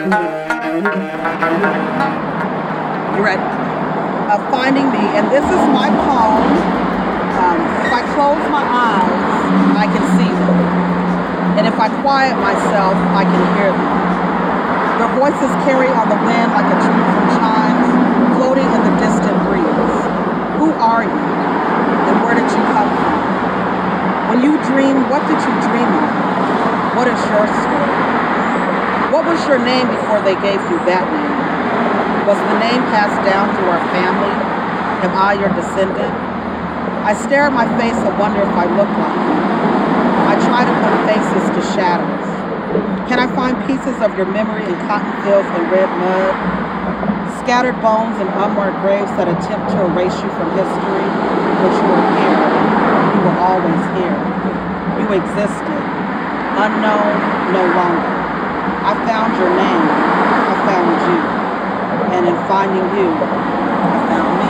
You 0.00 0.06
ready? 3.20 3.44
Uh, 4.32 4.40
finding 4.48 4.88
me, 4.88 5.04
and 5.12 5.28
this 5.28 5.44
is 5.44 5.62
my 5.76 5.92
poem. 6.08 6.40
Um, 7.36 7.60
if 7.84 7.92
I 7.92 8.00
close 8.16 8.40
my 8.48 8.64
eyes, 8.64 9.12
I 9.76 9.84
can 9.92 10.00
see 10.16 10.32
them. 10.32 10.56
And 11.60 11.68
if 11.68 11.76
I 11.76 11.92
quiet 12.00 12.32
myself, 12.40 12.96
I 13.12 13.28
can 13.28 13.44
hear 13.60 13.76
them. 13.76 13.92
Their 15.04 15.12
voices 15.20 15.52
carry 15.68 15.92
on 15.92 16.08
the 16.08 16.16
wind 16.24 16.48
like 16.56 16.64
a 16.64 16.80
tree 16.80 17.04
from 17.04 17.36
chimes, 17.36 17.92
floating 18.40 18.72
in 18.72 18.80
the 18.80 18.96
distant 19.04 19.36
breeze. 19.44 20.00
Who 20.64 20.72
are 20.80 21.04
you? 21.04 21.20
And 22.08 22.24
where 22.24 22.40
did 22.40 22.48
you 22.48 22.64
come 22.72 22.88
from? 22.88 23.20
When 24.32 24.40
you 24.40 24.56
dream, 24.64 25.12
what 25.12 25.20
did 25.28 25.44
you 25.44 25.52
dream 25.68 25.92
of? 25.92 26.08
What 26.96 27.04
is 27.04 27.20
your 27.28 27.44
story? 27.44 28.19
Was 29.30 29.46
your 29.46 29.62
name 29.62 29.86
before 29.86 30.18
they 30.26 30.34
gave 30.42 30.58
you 30.58 30.78
that 30.90 31.06
name? 31.06 31.38
Was 32.26 32.34
the 32.50 32.58
name 32.58 32.82
passed 32.90 33.14
down 33.22 33.46
through 33.54 33.70
our 33.70 33.84
family? 33.94 34.34
Am 35.06 35.14
I 35.14 35.38
your 35.38 35.54
descendant? 35.54 36.10
I 37.06 37.14
stare 37.14 37.46
at 37.46 37.54
my 37.54 37.62
face 37.78 37.94
and 37.94 38.10
wonder 38.18 38.42
if 38.42 38.50
I 38.58 38.66
look 38.74 38.90
like 38.90 39.18
you. 39.22 39.38
I 40.26 40.34
try 40.50 40.66
to 40.66 40.74
put 40.82 40.92
faces 41.06 41.46
to 41.46 41.62
shadows. 41.78 42.26
Can 43.06 43.22
I 43.22 43.30
find 43.30 43.54
pieces 43.70 44.02
of 44.02 44.18
your 44.18 44.26
memory 44.26 44.66
in 44.66 44.74
cotton 44.90 45.14
fields 45.22 45.46
and 45.46 45.62
red 45.70 45.86
mud? 45.86 46.34
Scattered 47.46 47.78
bones 47.78 48.18
and 48.18 48.26
unmarked 48.34 48.82
graves 48.82 49.14
that 49.14 49.30
attempt 49.30 49.70
to 49.78 49.86
erase 49.94 50.18
you 50.18 50.30
from 50.34 50.50
history, 50.58 51.06
but 51.62 51.70
you 51.70 51.86
were 51.86 52.06
here. 52.18 52.42
You 53.14 53.20
were 53.30 53.38
always 53.46 53.82
here. 53.94 54.18
You 54.98 55.06
existed. 55.22 55.82
Unknown, 56.58 57.14
no 57.54 57.62
longer. 57.78 58.19
I 58.90 59.06
found 59.06 59.36
your 59.38 59.50
name. 59.50 59.86
I 59.86 60.54
found 60.66 60.90
you 61.06 61.40
and 62.12 62.26
in 62.26 62.34
finding 62.48 62.82
you, 62.98 63.08
I 63.08 64.06
found 64.08 64.32
me. 64.40 64.46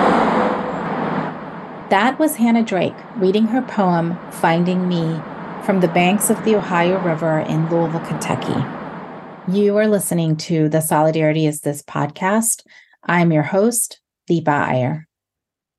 That 1.90 2.18
was 2.18 2.36
Hannah 2.36 2.64
Drake 2.64 2.96
reading 3.16 3.48
her 3.48 3.60
poem, 3.60 4.18
Finding 4.30 4.88
Me, 4.88 5.20
from 5.62 5.80
the 5.80 5.88
banks 5.88 6.30
of 6.30 6.42
the 6.44 6.56
Ohio 6.56 6.98
River 7.00 7.40
in 7.40 7.68
Louisville, 7.68 8.00
Kentucky. 8.00 8.64
You 9.46 9.76
are 9.76 9.86
listening 9.86 10.36
to 10.38 10.70
the 10.70 10.80
Solidarity 10.80 11.44
is 11.44 11.60
This 11.60 11.82
podcast. 11.82 12.64
I'm 13.04 13.32
your 13.32 13.42
host, 13.42 14.00
Deepa 14.28 14.48
Iyer. 14.48 15.06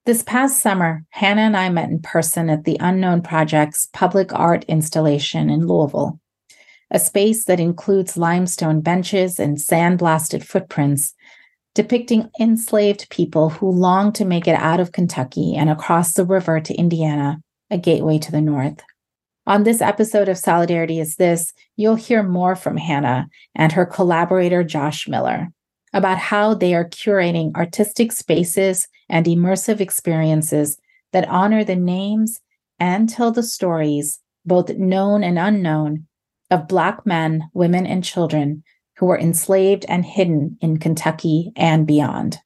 This 0.05 0.21
past 0.21 0.61
summer, 0.61 1.03
Hannah 1.09 1.41
and 1.41 1.57
I 1.57 1.69
met 1.69 1.89
in 1.89 1.99
person 1.99 2.47
at 2.51 2.65
the 2.65 2.77
Unknown 2.79 3.23
Project's 3.23 3.89
public 3.91 4.31
art 4.33 4.65
installation 4.65 5.49
in 5.49 5.65
Louisville, 5.65 6.20
a 6.91 6.99
space 6.99 7.45
that 7.45 7.59
includes 7.59 8.17
limestone 8.17 8.81
benches 8.81 9.39
and 9.39 9.57
sandblasted 9.57 10.43
footprints 10.43 11.13
depicting 11.73 12.29
enslaved 12.39 13.09
people 13.09 13.49
who 13.49 13.71
longed 13.71 14.15
to 14.15 14.25
make 14.25 14.47
it 14.47 14.55
out 14.55 14.79
of 14.79 14.91
Kentucky 14.91 15.55
and 15.55 15.69
across 15.69 16.13
the 16.13 16.25
river 16.25 16.59
to 16.59 16.73
Indiana, 16.73 17.41
a 17.69 17.77
gateway 17.77 18.17
to 18.19 18.31
the 18.31 18.41
north. 18.41 18.83
On 19.47 19.63
this 19.63 19.81
episode 19.81 20.27
of 20.27 20.37
Solidarity 20.37 20.99
is 20.99 21.15
This, 21.15 21.53
you'll 21.77 21.95
hear 21.95 22.23
more 22.23 22.55
from 22.55 22.77
Hannah 22.77 23.27
and 23.55 23.71
her 23.71 23.85
collaborator, 23.85 24.63
Josh 24.63 25.07
Miller, 25.07 25.47
about 25.93 26.17
how 26.17 26.53
they 26.53 26.75
are 26.75 26.87
curating 26.87 27.55
artistic 27.55 28.11
spaces 28.11 28.87
and 29.09 29.25
immersive 29.25 29.79
experiences 29.79 30.77
that 31.13 31.27
honor 31.27 31.63
the 31.63 31.75
names 31.75 32.39
and 32.79 33.09
tell 33.09 33.31
the 33.31 33.43
stories, 33.43 34.19
both 34.45 34.69
known 34.71 35.23
and 35.23 35.39
unknown, 35.39 36.07
of 36.51 36.67
Black 36.67 37.05
men, 37.05 37.49
women, 37.53 37.87
and 37.87 38.03
children 38.03 38.63
who 38.97 39.07
were 39.07 39.17
enslaved 39.17 39.85
and 39.87 40.05
hidden 40.05 40.57
in 40.61 40.77
Kentucky 40.77 41.51
and 41.55 41.87
beyond. 41.87 42.37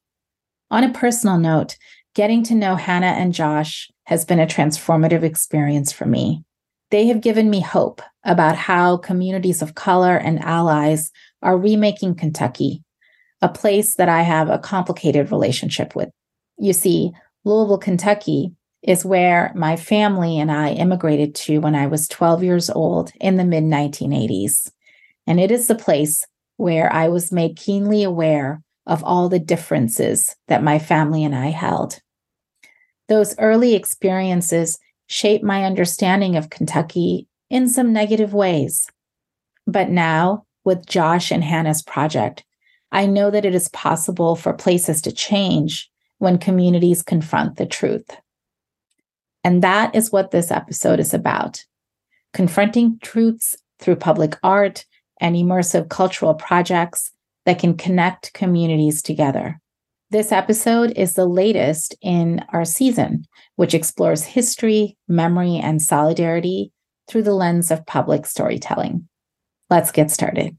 On 0.70 0.82
a 0.82 0.92
personal 0.92 1.38
note, 1.38 1.76
getting 2.14 2.42
to 2.44 2.54
know 2.54 2.76
Hannah 2.76 3.06
and 3.06 3.34
Josh 3.34 3.90
has 4.04 4.24
been 4.24 4.40
a 4.40 4.46
transformative 4.46 5.22
experience 5.22 5.92
for 5.92 6.06
me. 6.06 6.42
They 6.90 7.06
have 7.08 7.20
given 7.20 7.50
me 7.50 7.60
hope 7.60 8.00
about 8.24 8.56
how 8.56 8.96
communities 8.96 9.60
of 9.60 9.74
color 9.74 10.16
and 10.16 10.42
allies 10.42 11.10
are 11.42 11.58
remaking 11.58 12.14
Kentucky, 12.14 12.82
a 13.42 13.48
place 13.48 13.96
that 13.96 14.08
I 14.08 14.22
have 14.22 14.48
a 14.48 14.58
complicated 14.58 15.30
relationship 15.30 15.94
with. 15.94 16.08
You 16.58 16.72
see, 16.72 17.12
Louisville, 17.44 17.78
Kentucky 17.78 18.55
is 18.82 19.04
where 19.04 19.52
my 19.54 19.76
family 19.76 20.38
and 20.38 20.50
I 20.50 20.72
immigrated 20.72 21.34
to 21.36 21.58
when 21.58 21.74
I 21.74 21.86
was 21.86 22.08
12 22.08 22.42
years 22.42 22.70
old 22.70 23.12
in 23.20 23.36
the 23.36 23.44
mid 23.44 23.64
1980s. 23.64 24.70
And 25.26 25.40
it 25.40 25.50
is 25.50 25.66
the 25.66 25.74
place 25.74 26.24
where 26.56 26.92
I 26.92 27.08
was 27.08 27.32
made 27.32 27.56
keenly 27.56 28.02
aware 28.02 28.62
of 28.86 29.02
all 29.02 29.28
the 29.28 29.38
differences 29.38 30.36
that 30.48 30.62
my 30.62 30.78
family 30.78 31.24
and 31.24 31.34
I 31.34 31.48
held. 31.48 31.98
Those 33.08 33.38
early 33.38 33.74
experiences 33.74 34.78
shaped 35.08 35.44
my 35.44 35.64
understanding 35.64 36.36
of 36.36 36.50
Kentucky 36.50 37.28
in 37.50 37.68
some 37.68 37.92
negative 37.92 38.32
ways. 38.32 38.88
But 39.66 39.90
now, 39.90 40.44
with 40.64 40.86
Josh 40.86 41.30
and 41.30 41.42
Hannah's 41.42 41.82
project, 41.82 42.44
I 42.92 43.06
know 43.06 43.30
that 43.30 43.44
it 43.44 43.54
is 43.54 43.68
possible 43.68 44.36
for 44.36 44.52
places 44.52 45.02
to 45.02 45.12
change 45.12 45.90
when 46.18 46.38
communities 46.38 47.02
confront 47.02 47.56
the 47.56 47.66
truth. 47.66 48.08
And 49.46 49.62
that 49.62 49.94
is 49.94 50.10
what 50.10 50.32
this 50.32 50.50
episode 50.50 50.98
is 50.98 51.14
about 51.14 51.64
confronting 52.32 52.98
truths 53.00 53.54
through 53.78 53.94
public 53.94 54.36
art 54.42 54.84
and 55.20 55.36
immersive 55.36 55.88
cultural 55.88 56.34
projects 56.34 57.12
that 57.44 57.60
can 57.60 57.76
connect 57.76 58.32
communities 58.32 59.02
together. 59.02 59.60
This 60.10 60.32
episode 60.32 60.90
is 60.96 61.12
the 61.12 61.26
latest 61.26 61.94
in 62.02 62.44
our 62.52 62.64
season, 62.64 63.24
which 63.54 63.72
explores 63.72 64.24
history, 64.24 64.96
memory, 65.06 65.58
and 65.62 65.80
solidarity 65.80 66.72
through 67.06 67.22
the 67.22 67.32
lens 67.32 67.70
of 67.70 67.86
public 67.86 68.26
storytelling. 68.26 69.08
Let's 69.70 69.92
get 69.92 70.10
started. 70.10 70.58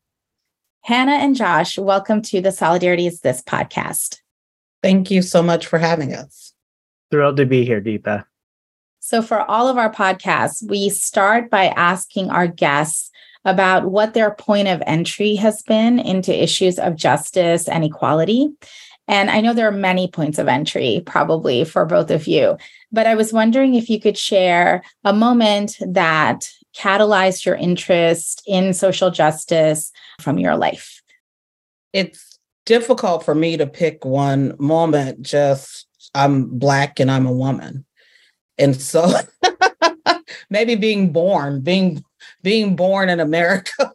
Hannah 0.86 1.18
and 1.18 1.36
Josh, 1.36 1.78
welcome 1.78 2.22
to 2.22 2.40
the 2.40 2.54
Solidarity 2.54 3.06
is 3.08 3.20
This 3.20 3.42
podcast. 3.42 4.22
Thank 4.82 5.12
you 5.12 5.22
so 5.22 5.44
much 5.44 5.68
for 5.68 5.78
having 5.78 6.14
us. 6.14 6.54
Thrilled 7.12 7.36
to 7.36 7.46
be 7.46 7.66
here, 7.66 7.82
Deepa. 7.82 8.24
So, 9.08 9.22
for 9.22 9.50
all 9.50 9.70
of 9.70 9.78
our 9.78 9.90
podcasts, 9.90 10.62
we 10.68 10.90
start 10.90 11.50
by 11.50 11.68
asking 11.68 12.30
our 12.30 12.46
guests 12.46 13.10
about 13.46 13.90
what 13.90 14.14
their 14.14 14.32
point 14.32 14.68
of 14.68 14.84
entry 14.86 15.36
has 15.36 15.62
been 15.62 15.98
into 15.98 16.44
issues 16.44 16.78
of 16.78 16.98
justice 16.98 17.70
and 17.70 17.86
equality. 17.86 18.50
And 19.08 19.30
I 19.30 19.40
know 19.40 19.54
there 19.54 19.70
are 19.70 19.72
many 19.72 20.10
points 20.10 20.40
of 20.40 20.50
entry 20.50 21.04
probably 21.06 21.64
for 21.64 21.86
both 21.86 22.12
of 22.12 22.28
you, 22.28 22.58
but 22.92 23.08
I 23.08 23.16
was 23.16 23.32
wondering 23.32 23.76
if 23.76 23.90
you 23.90 23.98
could 23.98 24.18
share 24.18 24.84
a 25.06 25.14
moment 25.14 25.78
that 25.80 26.52
catalyzed 26.76 27.46
your 27.46 27.56
interest 27.56 28.44
in 28.46 28.74
social 28.74 29.10
justice 29.10 29.94
from 30.20 30.38
your 30.38 30.58
life. 30.58 31.02
It's 31.94 32.38
difficult 32.66 33.24
for 33.24 33.34
me 33.34 33.56
to 33.56 33.68
pick 33.68 34.04
one 34.04 34.54
moment, 34.60 35.22
just 35.22 35.88
I'm 36.14 36.60
Black 36.60 37.00
and 37.00 37.10
I'm 37.10 37.26
a 37.26 37.32
woman. 37.32 37.86
And 38.58 38.80
so 38.80 39.12
maybe 40.50 40.76
being 40.76 41.12
born, 41.12 41.62
being 41.62 42.04
being 42.44 42.76
born 42.76 43.10
in 43.10 43.20
America 43.20 43.92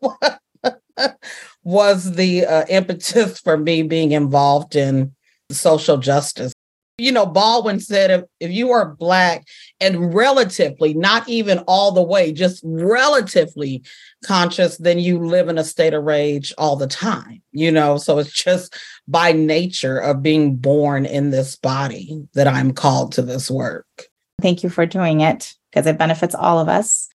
was 1.64 2.12
the 2.12 2.44
uh, 2.44 2.64
impetus 2.68 3.38
for 3.38 3.56
me 3.56 3.82
being 3.82 4.12
involved 4.12 4.76
in 4.76 5.14
social 5.50 5.96
justice. 5.96 6.52
You 6.98 7.10
know, 7.10 7.24
Baldwin 7.24 7.80
said 7.80 8.10
if, 8.10 8.24
if 8.38 8.50
you 8.50 8.70
are 8.70 8.94
Black 8.94 9.46
and 9.80 10.14
relatively, 10.14 10.92
not 10.92 11.28
even 11.28 11.58
all 11.60 11.90
the 11.92 12.02
way, 12.02 12.32
just 12.32 12.60
relatively 12.64 13.82
conscious, 14.24 14.76
then 14.76 14.98
you 14.98 15.18
live 15.18 15.48
in 15.48 15.58
a 15.58 15.64
state 15.64 15.94
of 15.94 16.04
rage 16.04 16.52
all 16.58 16.76
the 16.76 16.86
time, 16.86 17.42
you 17.50 17.72
know? 17.72 17.96
So 17.96 18.18
it's 18.18 18.32
just 18.32 18.76
by 19.08 19.32
nature 19.32 19.98
of 19.98 20.22
being 20.22 20.56
born 20.56 21.06
in 21.06 21.30
this 21.30 21.56
body 21.56 22.28
that 22.34 22.46
I'm 22.46 22.72
called 22.72 23.12
to 23.12 23.22
this 23.22 23.50
work. 23.50 24.11
Thank 24.42 24.62
you 24.62 24.68
for 24.68 24.84
doing 24.84 25.20
it 25.20 25.54
because 25.70 25.86
it 25.86 25.98
benefits 25.98 26.34
all 26.34 26.58
of 26.58 26.68
us. 26.68 27.08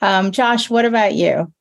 Um, 0.00 0.32
Josh, 0.32 0.70
what 0.70 0.84
about 0.84 1.14
you? 1.14 1.52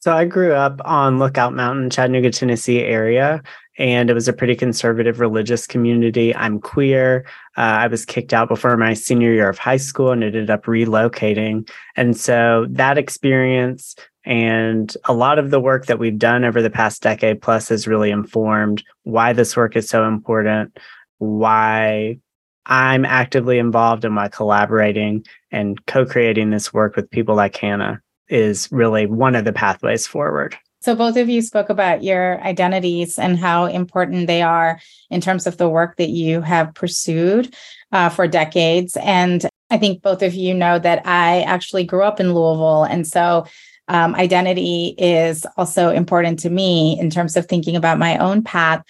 So 0.00 0.14
I 0.14 0.26
grew 0.26 0.52
up 0.52 0.82
on 0.84 1.18
Lookout 1.18 1.54
Mountain, 1.54 1.88
Chattanooga, 1.88 2.30
Tennessee 2.30 2.80
area, 2.80 3.42
and 3.78 4.10
it 4.10 4.14
was 4.14 4.28
a 4.28 4.34
pretty 4.34 4.54
conservative 4.54 5.18
religious 5.18 5.66
community. 5.66 6.36
I'm 6.36 6.60
queer. 6.60 7.24
Uh, 7.56 7.60
I 7.60 7.86
was 7.86 8.04
kicked 8.04 8.34
out 8.34 8.48
before 8.48 8.76
my 8.76 8.92
senior 8.92 9.32
year 9.32 9.48
of 9.48 9.56
high 9.56 9.78
school 9.78 10.12
and 10.12 10.22
ended 10.22 10.50
up 10.50 10.66
relocating. 10.66 11.68
And 11.96 12.16
so 12.16 12.66
that 12.68 12.98
experience 12.98 13.96
and 14.24 14.94
a 15.04 15.14
lot 15.14 15.38
of 15.38 15.50
the 15.50 15.60
work 15.60 15.86
that 15.86 15.98
we've 15.98 16.18
done 16.18 16.44
over 16.44 16.62
the 16.62 16.70
past 16.70 17.02
decade 17.02 17.42
plus 17.42 17.68
has 17.68 17.86
really 17.86 18.10
informed 18.10 18.82
why 19.02 19.32
this 19.32 19.56
work 19.56 19.76
is 19.76 19.88
so 19.88 20.06
important, 20.06 20.78
why 21.18 22.18
I'm 22.66 23.04
actively 23.04 23.58
involved 23.58 24.04
in 24.04 24.12
my 24.12 24.28
collaborating 24.28 25.26
and 25.50 25.84
co 25.86 26.06
creating 26.06 26.50
this 26.50 26.72
work 26.72 26.96
with 26.96 27.10
people 27.10 27.34
like 27.34 27.56
Hannah 27.56 28.00
is 28.28 28.68
really 28.72 29.06
one 29.06 29.34
of 29.34 29.44
the 29.44 29.52
pathways 29.52 30.06
forward. 30.06 30.56
So, 30.80 30.94
both 30.94 31.16
of 31.16 31.28
you 31.30 31.40
spoke 31.40 31.70
about 31.70 32.02
your 32.02 32.40
identities 32.42 33.18
and 33.18 33.38
how 33.38 33.66
important 33.66 34.26
they 34.26 34.42
are 34.42 34.78
in 35.10 35.20
terms 35.20 35.46
of 35.46 35.56
the 35.56 35.68
work 35.68 35.96
that 35.96 36.10
you 36.10 36.42
have 36.42 36.74
pursued 36.74 37.54
uh, 37.92 38.10
for 38.10 38.28
decades. 38.28 38.96
And 39.00 39.46
I 39.70 39.78
think 39.78 40.02
both 40.02 40.22
of 40.22 40.34
you 40.34 40.52
know 40.52 40.78
that 40.78 41.06
I 41.06 41.40
actually 41.42 41.84
grew 41.84 42.02
up 42.02 42.20
in 42.20 42.34
Louisville. 42.34 42.84
And 42.84 43.06
so, 43.06 43.46
um, 43.88 44.14
identity 44.14 44.94
is 44.98 45.46
also 45.56 45.90
important 45.90 46.38
to 46.40 46.50
me 46.50 46.98
in 47.00 47.10
terms 47.10 47.36
of 47.36 47.46
thinking 47.46 47.76
about 47.76 47.98
my 47.98 48.18
own 48.18 48.42
path. 48.42 48.82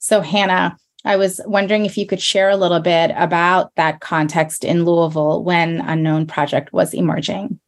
So, 0.00 0.20
Hannah, 0.20 0.76
I 1.04 1.16
was 1.16 1.40
wondering 1.46 1.84
if 1.84 1.98
you 1.98 2.06
could 2.06 2.20
share 2.20 2.50
a 2.50 2.56
little 2.56 2.80
bit 2.80 3.12
about 3.16 3.74
that 3.74 4.00
context 4.00 4.64
in 4.64 4.84
Louisville 4.84 5.42
when 5.42 5.80
Unknown 5.80 6.26
Project 6.26 6.72
was 6.72 6.94
emerging. 6.94 7.58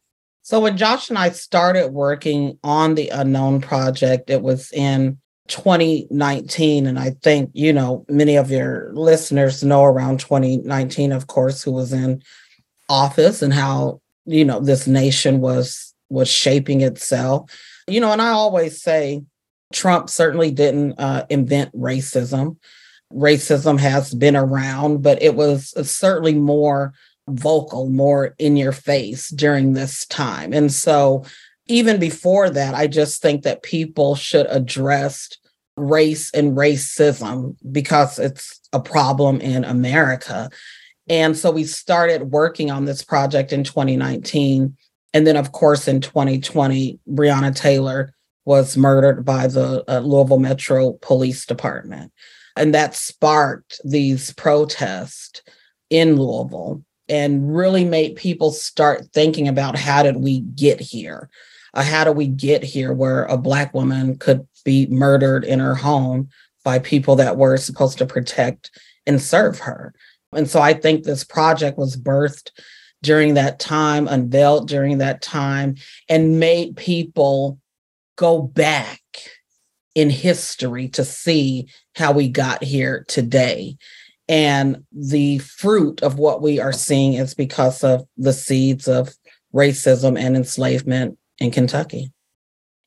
So 0.41 0.59
when 0.59 0.77
Josh 0.77 1.09
and 1.09 1.17
I 1.17 1.29
started 1.29 1.91
working 1.91 2.59
on 2.63 2.95
the 2.95 3.09
Unknown 3.09 3.61
Project, 3.61 4.29
it 4.29 4.41
was 4.41 4.71
in 4.71 5.17
2019. 5.47 6.87
And 6.87 6.99
I 6.99 7.11
think, 7.21 7.49
you 7.53 7.73
know, 7.73 8.05
many 8.09 8.35
of 8.35 8.51
your 8.51 8.91
listeners 8.93 9.63
know 9.63 9.83
around 9.83 10.19
2019, 10.19 11.11
of 11.11 11.27
course, 11.27 11.63
who 11.63 11.71
was 11.71 11.91
in 11.91 12.21
office 12.89 13.41
and 13.41 13.53
how, 13.53 14.01
you 14.25 14.45
know, 14.45 14.59
this 14.59 14.87
nation 14.87 15.41
was 15.41 15.93
was 16.09 16.29
shaping 16.29 16.81
itself. 16.81 17.51
You 17.87 17.99
know, 17.99 18.11
and 18.11 18.21
I 18.21 18.29
always 18.29 18.81
say 18.81 19.23
Trump 19.73 20.09
certainly 20.09 20.51
didn't 20.51 20.99
uh, 20.99 21.25
invent 21.29 21.75
racism. 21.75 22.57
Racism 23.13 23.79
has 23.79 24.13
been 24.13 24.35
around, 24.35 25.01
but 25.01 25.21
it 25.21 25.35
was 25.35 25.73
certainly 25.89 26.33
more 26.33 26.93
vocal, 27.27 27.89
more 27.89 28.35
in 28.37 28.57
your 28.57 28.71
face 28.71 29.29
during 29.29 29.73
this 29.73 30.05
time. 30.05 30.53
And 30.53 30.71
so, 30.71 31.25
even 31.67 31.99
before 31.99 32.49
that, 32.51 32.75
I 32.75 32.85
just 32.85 33.21
think 33.21 33.41
that 33.43 33.63
people 33.63 34.15
should 34.15 34.45
address 34.49 35.29
race 35.77 36.31
and 36.31 36.55
racism 36.55 37.55
because 37.71 38.19
it's 38.19 38.59
a 38.71 38.79
problem 38.79 39.41
in 39.41 39.63
America. 39.63 40.49
And 41.09 41.37
so 41.37 41.51
we 41.51 41.63
started 41.63 42.31
working 42.31 42.71
on 42.71 42.85
this 42.85 43.03
project 43.03 43.51
in 43.51 43.63
2019. 43.63 44.77
And 45.13 45.27
then, 45.27 45.37
of 45.37 45.51
course, 45.51 45.87
in 45.87 46.01
2020, 46.01 46.99
Breonna 47.09 47.55
Taylor 47.55 48.13
was 48.45 48.77
murdered 48.77 49.25
by 49.25 49.47
the 49.47 49.83
uh, 49.87 49.99
Louisville 49.99 50.39
Metro 50.39 50.93
Police 51.01 51.45
Department. 51.45 52.11
And 52.55 52.73
that 52.73 52.95
sparked 52.95 53.81
these 53.83 54.33
protests 54.33 55.41
in 55.89 56.17
Louisville 56.17 56.83
and 57.07 57.55
really 57.55 57.85
made 57.85 58.15
people 58.15 58.51
start 58.51 59.07
thinking 59.13 59.47
about 59.47 59.77
how 59.77 60.03
did 60.03 60.17
we 60.17 60.39
get 60.39 60.79
here? 60.79 61.29
Uh, 61.73 61.83
how 61.83 62.03
do 62.03 62.11
we 62.11 62.27
get 62.27 62.63
here 62.63 62.93
where 62.93 63.25
a 63.25 63.37
Black 63.37 63.73
woman 63.73 64.17
could 64.17 64.47
be 64.63 64.87
murdered 64.87 65.43
in 65.43 65.59
her 65.59 65.75
home 65.75 66.29
by 66.63 66.79
people 66.79 67.17
that 67.17 67.37
were 67.37 67.57
supposed 67.57 67.97
to 67.97 68.05
protect 68.05 68.71
and 69.05 69.21
serve 69.21 69.59
her? 69.59 69.93
And 70.33 70.49
so 70.49 70.61
I 70.61 70.73
think 70.73 71.03
this 71.03 71.23
project 71.23 71.77
was 71.77 71.97
birthed 71.97 72.51
during 73.03 73.35
that 73.35 73.59
time, 73.59 74.07
unveiled 74.07 74.67
during 74.67 74.97
that 74.97 75.21
time, 75.21 75.75
and 76.09 76.39
made 76.39 76.75
people 76.75 77.59
go 78.15 78.41
back 78.41 79.01
in 79.95 80.09
history 80.09 80.89
to 80.89 81.03
see 81.03 81.67
how 81.95 82.11
we 82.11 82.27
got 82.27 82.63
here 82.63 83.05
today. 83.07 83.77
And 84.27 84.83
the 84.91 85.39
fruit 85.39 86.03
of 86.03 86.19
what 86.19 86.41
we 86.41 86.59
are 86.59 86.73
seeing 86.73 87.13
is 87.13 87.33
because 87.33 87.83
of 87.83 88.05
the 88.17 88.33
seeds 88.33 88.87
of 88.87 89.13
racism 89.53 90.19
and 90.19 90.35
enslavement 90.35 91.17
in 91.39 91.51
Kentucky. 91.51 92.11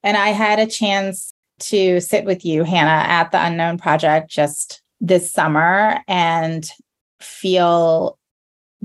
And 0.02 0.16
I 0.16 0.28
had 0.28 0.58
a 0.58 0.66
chance 0.66 1.32
to 1.60 2.00
sit 2.00 2.24
with 2.24 2.44
you, 2.44 2.62
Hannah, 2.64 3.08
at 3.08 3.32
the 3.32 3.44
Unknown 3.44 3.78
Project 3.78 4.30
just 4.30 4.82
this 5.00 5.32
summer 5.32 6.00
and 6.06 6.68
feel 7.20 8.18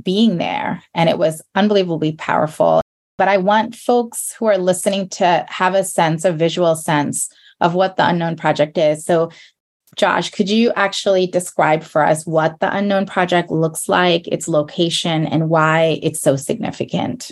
being 0.01 0.37
there. 0.37 0.81
And 0.93 1.09
it 1.09 1.17
was 1.17 1.41
unbelievably 1.55 2.13
powerful. 2.13 2.81
But 3.17 3.27
I 3.27 3.37
want 3.37 3.75
folks 3.75 4.33
who 4.33 4.45
are 4.45 4.57
listening 4.57 5.09
to 5.09 5.45
have 5.47 5.75
a 5.75 5.83
sense, 5.83 6.25
a 6.25 6.31
visual 6.31 6.75
sense 6.75 7.29
of 7.63 7.73
what 7.73 7.97
the 7.97 8.07
Unknown 8.07 8.35
Project 8.35 8.77
is. 8.77 9.03
So 9.03 9.31
Josh, 9.95 10.31
could 10.31 10.49
you 10.49 10.71
actually 10.75 11.27
describe 11.27 11.83
for 11.83 12.05
us 12.05 12.25
what 12.25 12.59
the 12.59 12.75
Unknown 12.75 13.05
Project 13.05 13.51
looks 13.51 13.87
like, 13.87 14.27
its 14.27 14.47
location, 14.47 15.25
and 15.25 15.49
why 15.49 15.99
it's 16.01 16.19
so 16.19 16.35
significant? 16.35 17.31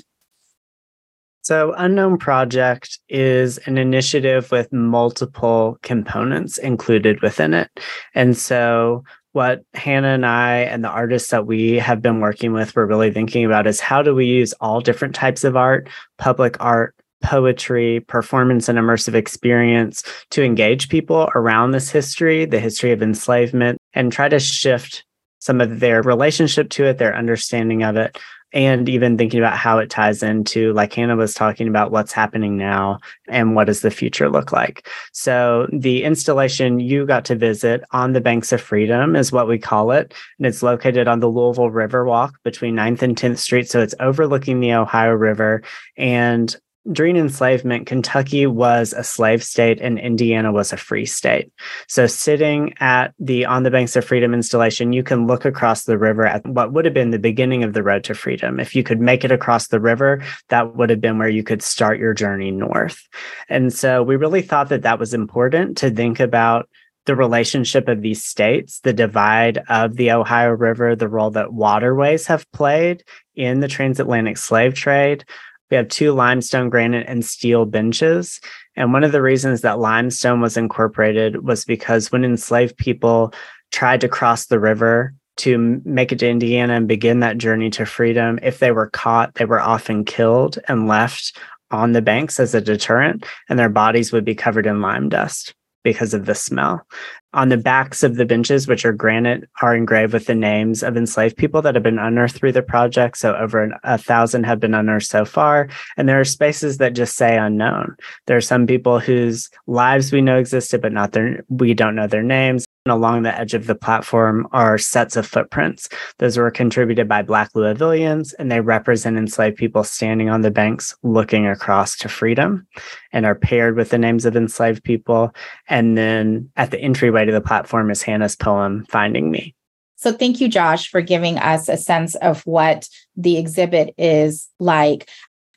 So, 1.43 1.73
Unknown 1.75 2.19
Project 2.19 2.99
is 3.09 3.57
an 3.59 3.79
initiative 3.79 4.51
with 4.51 4.71
multiple 4.71 5.79
components 5.81 6.59
included 6.59 7.21
within 7.21 7.55
it. 7.55 7.79
And 8.13 8.37
so, 8.37 9.03
what 9.31 9.63
Hannah 9.73 10.09
and 10.09 10.25
I 10.25 10.57
and 10.57 10.83
the 10.83 10.89
artists 10.89 11.31
that 11.31 11.47
we 11.47 11.77
have 11.77 12.01
been 12.01 12.19
working 12.19 12.53
with 12.53 12.75
were 12.75 12.85
really 12.85 13.11
thinking 13.11 13.43
about 13.43 13.65
is 13.65 13.79
how 13.79 14.03
do 14.03 14.13
we 14.13 14.25
use 14.25 14.53
all 14.61 14.81
different 14.81 15.15
types 15.15 15.43
of 15.43 15.55
art, 15.55 15.89
public 16.17 16.57
art, 16.59 16.95
poetry, 17.21 18.01
performance, 18.01 18.67
and 18.67 18.77
immersive 18.77 19.13
experience 19.13 20.03
to 20.31 20.43
engage 20.43 20.89
people 20.89 21.29
around 21.35 21.71
this 21.71 21.89
history, 21.89 22.45
the 22.45 22.59
history 22.59 22.91
of 22.91 23.01
enslavement, 23.01 23.77
and 23.93 24.11
try 24.11 24.27
to 24.29 24.39
shift 24.39 25.05
some 25.39 25.59
of 25.59 25.79
their 25.79 26.01
relationship 26.03 26.69
to 26.69 26.85
it, 26.85 26.97
their 26.97 27.15
understanding 27.15 27.83
of 27.83 27.95
it, 27.95 28.17
and 28.53 28.89
even 28.89 29.17
thinking 29.17 29.39
about 29.39 29.57
how 29.57 29.79
it 29.79 29.89
ties 29.89 30.21
into, 30.21 30.73
like 30.73 30.93
Hannah 30.93 31.15
was 31.15 31.33
talking 31.33 31.67
about, 31.67 31.91
what's 31.91 32.11
happening 32.11 32.57
now 32.57 32.99
and 33.27 33.55
what 33.55 33.65
does 33.65 33.81
the 33.81 33.91
future 33.91 34.29
look 34.29 34.51
like. 34.51 34.89
So, 35.13 35.67
the 35.71 36.03
installation 36.03 36.79
you 36.79 37.05
got 37.05 37.25
to 37.25 37.35
visit 37.35 37.83
on 37.91 38.13
the 38.13 38.21
Banks 38.21 38.51
of 38.51 38.61
Freedom 38.61 39.15
is 39.15 39.31
what 39.31 39.47
we 39.47 39.57
call 39.57 39.91
it. 39.91 40.13
And 40.37 40.45
it's 40.45 40.63
located 40.63 41.07
on 41.07 41.21
the 41.21 41.29
Louisville 41.29 41.71
Riverwalk 41.71 42.33
between 42.43 42.75
9th 42.75 43.01
and 43.01 43.15
10th 43.15 43.37
Street. 43.37 43.69
So, 43.69 43.79
it's 43.81 43.95
overlooking 43.99 44.59
the 44.59 44.73
Ohio 44.73 45.13
River. 45.13 45.63
And 45.95 46.53
during 46.89 47.15
enslavement, 47.15 47.85
Kentucky 47.85 48.47
was 48.47 48.93
a 48.93 49.03
slave 49.03 49.43
state 49.43 49.79
and 49.79 49.99
Indiana 49.99 50.51
was 50.51 50.73
a 50.73 50.77
free 50.77 51.05
state. 51.05 51.51
So, 51.87 52.07
sitting 52.07 52.73
at 52.79 53.13
the 53.19 53.45
On 53.45 53.61
the 53.61 53.69
Banks 53.69 53.95
of 53.95 54.03
Freedom 54.03 54.33
installation, 54.33 54.91
you 54.91 55.03
can 55.03 55.27
look 55.27 55.45
across 55.45 55.83
the 55.83 55.97
river 55.97 56.25
at 56.25 56.45
what 56.47 56.73
would 56.73 56.85
have 56.85 56.93
been 56.93 57.11
the 57.11 57.19
beginning 57.19 57.63
of 57.63 57.73
the 57.73 57.83
road 57.83 58.03
to 58.05 58.15
freedom. 58.15 58.59
If 58.59 58.75
you 58.75 58.81
could 58.81 58.99
make 58.99 59.23
it 59.23 59.31
across 59.31 59.67
the 59.67 59.79
river, 59.79 60.23
that 60.49 60.75
would 60.75 60.89
have 60.89 61.01
been 61.01 61.19
where 61.19 61.29
you 61.29 61.43
could 61.43 61.61
start 61.61 61.99
your 61.99 62.15
journey 62.15 62.49
north. 62.49 63.07
And 63.47 63.71
so, 63.71 64.01
we 64.01 64.15
really 64.15 64.41
thought 64.41 64.69
that 64.69 64.81
that 64.81 64.99
was 64.99 65.13
important 65.13 65.77
to 65.77 65.91
think 65.91 66.19
about 66.19 66.67
the 67.05 67.15
relationship 67.15 67.87
of 67.87 68.01
these 68.01 68.23
states, 68.23 68.79
the 68.81 68.93
divide 68.93 69.59
of 69.69 69.95
the 69.95 70.11
Ohio 70.11 70.51
River, 70.51 70.95
the 70.95 71.07
role 71.07 71.31
that 71.31 71.53
waterways 71.53 72.27
have 72.27 72.51
played 72.51 73.03
in 73.35 73.59
the 73.59 73.67
transatlantic 73.67 74.37
slave 74.37 74.75
trade 74.75 75.25
we 75.71 75.77
have 75.77 75.87
two 75.87 76.11
limestone, 76.11 76.69
granite, 76.69 77.07
and 77.07 77.25
steel 77.25 77.65
benches. 77.65 78.41
And 78.75 78.93
one 78.93 79.03
of 79.03 79.13
the 79.13 79.21
reasons 79.21 79.61
that 79.61 79.79
limestone 79.79 80.41
was 80.41 80.57
incorporated 80.57 81.43
was 81.43 81.65
because 81.65 82.11
when 82.11 82.25
enslaved 82.25 82.77
people 82.77 83.33
tried 83.71 84.01
to 84.01 84.09
cross 84.09 84.45
the 84.45 84.59
river 84.59 85.13
to 85.37 85.81
make 85.85 86.11
it 86.11 86.19
to 86.19 86.29
Indiana 86.29 86.73
and 86.73 86.87
begin 86.87 87.21
that 87.21 87.37
journey 87.37 87.69
to 87.71 87.85
freedom, 87.85 88.37
if 88.43 88.59
they 88.59 88.71
were 88.71 88.89
caught, 88.89 89.35
they 89.35 89.45
were 89.45 89.61
often 89.61 90.03
killed 90.03 90.59
and 90.67 90.87
left 90.87 91.37
on 91.71 91.93
the 91.93 92.01
banks 92.01 92.37
as 92.37 92.53
a 92.53 92.59
deterrent, 92.59 93.25
and 93.47 93.57
their 93.57 93.69
bodies 93.69 94.11
would 94.11 94.25
be 94.25 94.35
covered 94.35 94.67
in 94.67 94.81
lime 94.81 95.07
dust 95.07 95.55
because 95.83 96.13
of 96.13 96.25
the 96.25 96.35
smell. 96.35 96.85
On 97.33 97.49
the 97.49 97.57
backs 97.57 98.03
of 98.03 98.15
the 98.15 98.25
benches, 98.25 98.67
which 98.67 98.85
are 98.85 98.91
granite, 98.91 99.49
are 99.61 99.75
engraved 99.75 100.13
with 100.13 100.25
the 100.25 100.35
names 100.35 100.83
of 100.83 100.97
enslaved 100.97 101.37
people 101.37 101.61
that 101.61 101.75
have 101.75 101.83
been 101.83 101.99
unearthed 101.99 102.35
through 102.35 102.51
the 102.51 102.61
project. 102.61 103.17
So 103.17 103.35
over 103.35 103.71
a 103.83 103.97
thousand 103.97 104.43
have 104.43 104.59
been 104.59 104.73
unearthed 104.73 105.07
so 105.07 105.23
far. 105.23 105.69
And 105.95 106.09
there 106.09 106.19
are 106.19 106.25
spaces 106.25 106.77
that 106.77 106.93
just 106.93 107.15
say 107.15 107.37
unknown. 107.37 107.95
There 108.27 108.37
are 108.37 108.41
some 108.41 108.67
people 108.67 108.99
whose 108.99 109.49
lives 109.65 110.11
we 110.11 110.21
know 110.21 110.37
existed, 110.37 110.81
but 110.81 110.91
not 110.91 111.13
their, 111.13 111.45
we 111.47 111.73
don't 111.73 111.95
know 111.95 112.07
their 112.07 112.23
names 112.23 112.65
along 112.87 113.23
the 113.23 113.37
edge 113.37 113.53
of 113.53 113.67
the 113.67 113.75
platform 113.75 114.47
are 114.51 114.77
sets 114.77 115.15
of 115.15 115.27
footprints. 115.27 115.87
Those 116.17 116.37
were 116.37 116.49
contributed 116.49 117.07
by 117.07 117.21
Black 117.21 117.53
Louisvillians, 117.53 118.33
and 118.39 118.51
they 118.51 118.61
represent 118.61 119.17
enslaved 119.17 119.57
people 119.57 119.83
standing 119.83 120.29
on 120.29 120.41
the 120.41 120.51
banks 120.51 120.95
looking 121.03 121.47
across 121.47 121.95
to 121.97 122.09
freedom 122.09 122.65
and 123.11 123.25
are 123.25 123.35
paired 123.35 123.75
with 123.75 123.89
the 123.89 123.97
names 123.97 124.25
of 124.25 124.35
enslaved 124.35 124.83
people. 124.83 125.33
And 125.67 125.97
then 125.97 126.49
at 126.55 126.71
the 126.71 126.79
entryway 126.79 127.25
to 127.25 127.31
the 127.31 127.41
platform 127.41 127.91
is 127.91 128.01
Hannah's 128.01 128.35
poem, 128.35 128.85
Finding 128.89 129.29
Me. 129.29 129.53
So, 129.97 130.11
thank 130.11 130.41
you, 130.41 130.47
Josh, 130.47 130.89
for 130.89 131.01
giving 131.01 131.37
us 131.37 131.69
a 131.69 131.77
sense 131.77 132.15
of 132.15 132.41
what 132.47 132.89
the 133.15 133.37
exhibit 133.37 133.93
is 133.99 134.49
like. 134.59 135.07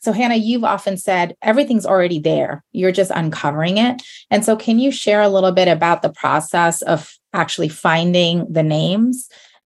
So, 0.04 0.12
Hannah, 0.12 0.36
you've 0.36 0.64
often 0.64 0.98
said 0.98 1.34
everything's 1.40 1.86
already 1.86 2.18
there. 2.18 2.62
You're 2.72 2.92
just 2.92 3.10
uncovering 3.14 3.78
it. 3.78 4.02
And 4.30 4.44
so, 4.44 4.54
can 4.54 4.78
you 4.78 4.92
share 4.92 5.22
a 5.22 5.30
little 5.30 5.52
bit 5.52 5.66
about 5.66 6.02
the 6.02 6.12
process 6.12 6.82
of 6.82 7.14
actually 7.32 7.70
finding 7.70 8.52
the 8.52 8.62
names? 8.62 9.30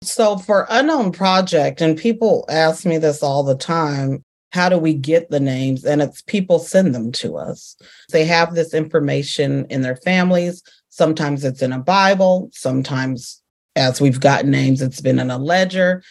So, 0.02 0.38
for 0.38 0.66
Unknown 0.70 1.12
Project, 1.12 1.80
and 1.80 1.96
people 1.96 2.46
ask 2.50 2.86
me 2.86 2.98
this 2.98 3.22
all 3.22 3.44
the 3.44 3.56
time 3.56 4.24
how 4.52 4.70
do 4.70 4.78
we 4.78 4.94
get 4.94 5.30
the 5.30 5.40
names? 5.40 5.84
And 5.84 6.02
it's 6.02 6.22
people 6.22 6.60
send 6.60 6.96
them 6.96 7.12
to 7.12 7.36
us. 7.36 7.76
They 8.12 8.24
have 8.24 8.56
this 8.56 8.74
information 8.74 9.66
in 9.70 9.82
their 9.82 9.98
families. 9.98 10.64
Sometimes 10.88 11.44
it's 11.44 11.62
in 11.62 11.74
a 11.74 11.80
Bible. 11.80 12.50
Sometimes, 12.54 13.42
as 13.76 14.00
we've 14.00 14.22
got 14.22 14.46
names, 14.46 14.82
it's 14.82 15.02
been 15.02 15.20
in 15.20 15.30
a 15.30 15.38
ledger. 15.38 16.02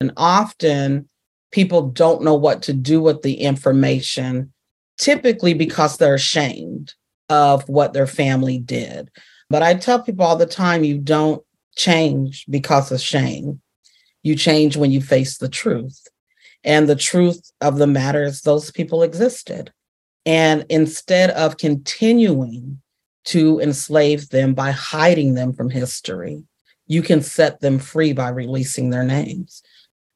And 0.00 0.12
often 0.16 1.09
people 1.50 1.88
don't 1.88 2.22
know 2.22 2.34
what 2.34 2.62
to 2.62 2.72
do 2.72 3.00
with 3.00 3.22
the 3.22 3.34
information, 3.40 4.52
typically 4.98 5.54
because 5.54 5.96
they're 5.96 6.14
ashamed 6.14 6.94
of 7.28 7.68
what 7.68 7.92
their 7.92 8.06
family 8.06 8.58
did. 8.58 9.10
But 9.48 9.62
I 9.62 9.74
tell 9.74 10.02
people 10.02 10.24
all 10.24 10.36
the 10.36 10.46
time 10.46 10.84
you 10.84 10.98
don't 10.98 11.42
change 11.76 12.44
because 12.48 12.92
of 12.92 13.00
shame. 13.00 13.60
You 14.22 14.36
change 14.36 14.76
when 14.76 14.90
you 14.90 15.00
face 15.00 15.38
the 15.38 15.48
truth. 15.48 16.06
And 16.62 16.88
the 16.88 16.96
truth 16.96 17.50
of 17.60 17.78
the 17.78 17.86
matter 17.86 18.22
is 18.24 18.42
those 18.42 18.70
people 18.70 19.02
existed. 19.02 19.72
And 20.26 20.66
instead 20.68 21.30
of 21.30 21.56
continuing 21.56 22.80
to 23.24 23.60
enslave 23.60 24.28
them 24.28 24.54
by 24.54 24.70
hiding 24.70 25.34
them 25.34 25.52
from 25.52 25.70
history, 25.70 26.42
you 26.86 27.02
can 27.02 27.22
set 27.22 27.60
them 27.60 27.78
free 27.78 28.12
by 28.12 28.28
releasing 28.28 28.90
their 28.90 29.04
names. 29.04 29.62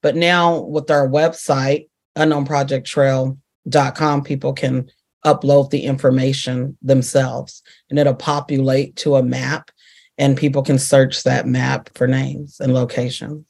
But 0.05 0.15
now 0.17 0.61
with 0.61 0.91
our 0.91 1.09
website, 1.09 1.89
unknownprojecttrail.com, 2.19 4.25
people 4.25 4.53
can 4.53 4.91
upload 5.25 5.71
the 5.71 5.85
information 5.85 6.77
themselves 6.83 7.63
and 7.89 7.99
it'll 7.99 8.15
populate 8.15 8.97
to 8.97 9.17
a 9.17 9.23
map 9.23 9.71
and 10.19 10.37
people 10.37 10.63
can 10.63 10.79
search 10.79 11.23
that 11.23 11.47
map 11.47 11.89
for 11.95 12.07
names 12.07 12.61
and 12.61 12.75
locations. 12.75 13.47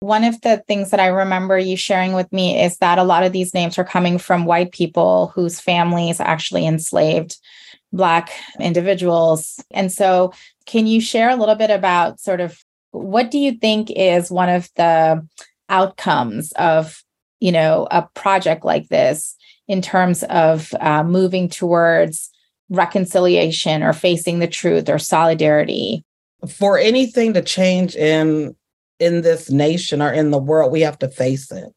One 0.00 0.24
of 0.24 0.38
the 0.42 0.62
things 0.68 0.90
that 0.90 1.00
I 1.00 1.06
remember 1.06 1.56
you 1.56 1.78
sharing 1.78 2.12
with 2.12 2.30
me 2.30 2.62
is 2.62 2.76
that 2.76 2.98
a 2.98 3.04
lot 3.04 3.24
of 3.24 3.32
these 3.32 3.54
names 3.54 3.78
are 3.78 3.84
coming 3.84 4.18
from 4.18 4.44
white 4.44 4.72
people 4.72 5.28
whose 5.28 5.58
families 5.58 6.20
actually 6.20 6.66
enslaved 6.66 7.38
Black 7.94 8.30
individuals. 8.60 9.58
And 9.70 9.90
so, 9.90 10.34
can 10.66 10.86
you 10.86 11.00
share 11.00 11.30
a 11.30 11.36
little 11.36 11.54
bit 11.54 11.70
about 11.70 12.20
sort 12.20 12.42
of 12.42 12.62
what 12.90 13.30
do 13.30 13.38
you 13.38 13.52
think 13.52 13.90
is 13.90 14.30
one 14.30 14.50
of 14.50 14.68
the 14.76 15.26
outcomes 15.68 16.52
of 16.52 17.02
you 17.40 17.52
know 17.52 17.86
a 17.90 18.02
project 18.14 18.64
like 18.64 18.88
this 18.88 19.36
in 19.68 19.80
terms 19.80 20.22
of 20.24 20.74
uh, 20.80 21.02
moving 21.02 21.48
towards 21.48 22.30
reconciliation 22.70 23.82
or 23.82 23.92
facing 23.92 24.38
the 24.38 24.46
truth 24.46 24.88
or 24.88 24.98
solidarity 24.98 26.04
for 26.48 26.78
anything 26.78 27.34
to 27.34 27.42
change 27.42 27.96
in 27.96 28.54
in 28.98 29.22
this 29.22 29.50
nation 29.50 30.00
or 30.00 30.12
in 30.12 30.30
the 30.30 30.38
world, 30.38 30.72
we 30.72 30.80
have 30.82 30.98
to 31.00 31.08
face 31.08 31.50
it. 31.50 31.72